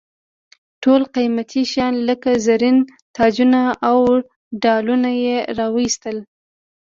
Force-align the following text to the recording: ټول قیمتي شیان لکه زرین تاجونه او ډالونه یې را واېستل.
ټول 0.83 1.01
قیمتي 1.15 1.63
شیان 1.71 1.95
لکه 2.09 2.31
زرین 2.45 2.77
تاجونه 3.17 3.61
او 3.89 3.99
ډالونه 4.63 5.11
یې 5.23 5.37
را 5.57 5.67
واېستل. 5.75 6.17